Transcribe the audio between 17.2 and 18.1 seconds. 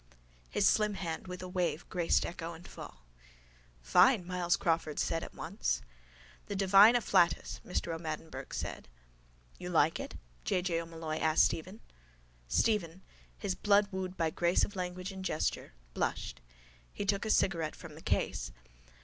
a cigarette from the